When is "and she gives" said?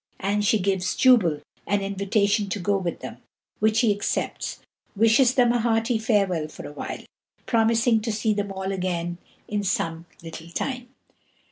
0.19-0.95